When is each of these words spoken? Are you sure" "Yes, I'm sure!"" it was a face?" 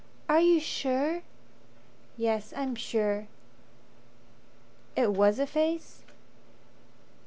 Are 0.27 0.39
you 0.41 0.59
sure" 0.59 1.21
"Yes, 2.17 2.53
I'm 2.57 2.73
sure!"" 2.73 3.27
it 4.95 5.13
was 5.13 5.37
a 5.37 5.45
face?" 5.45 6.01